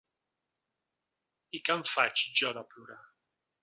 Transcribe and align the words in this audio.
I 1.59 1.63
què 1.69 1.77
en 1.79 1.87
faig 1.95 2.27
jo 2.43 2.55
de 2.61 2.69
plorar? 2.75 3.03